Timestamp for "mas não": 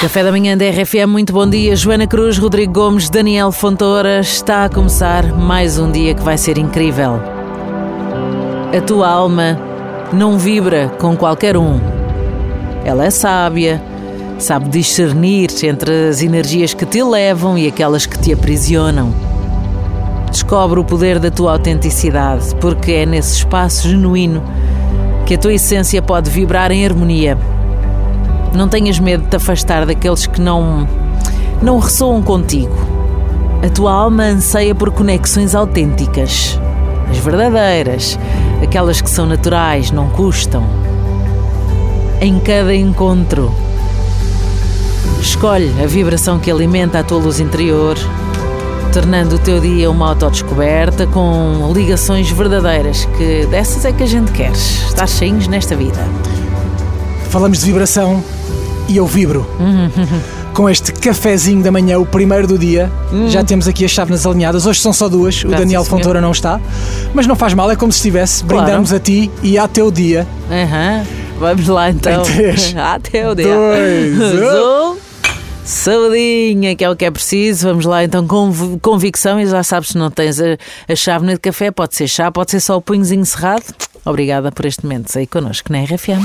67.12-67.36